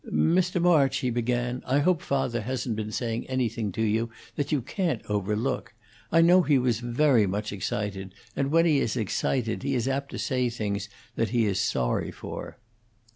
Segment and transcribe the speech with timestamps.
[0.11, 0.59] "Mr.
[0.59, 5.03] March," he began, "I hope father hasn't been saying anything to you that you can't
[5.07, 5.75] overlook.
[6.11, 10.09] I know he was very much excited, and when he is excited he is apt
[10.09, 12.57] to say things that he is sorry for."